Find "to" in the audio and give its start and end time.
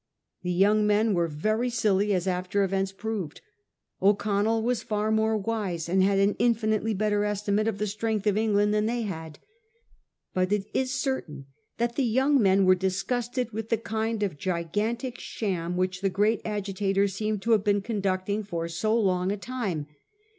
17.43-17.51